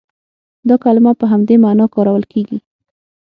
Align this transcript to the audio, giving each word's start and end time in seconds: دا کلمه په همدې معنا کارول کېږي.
دا 0.67 0.75
کلمه 0.83 1.11
په 1.19 1.25
همدې 1.31 1.55
معنا 1.63 1.85
کارول 1.95 2.23
کېږي. 2.31 2.57